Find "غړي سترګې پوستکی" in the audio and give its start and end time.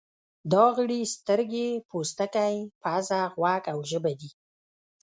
0.77-2.57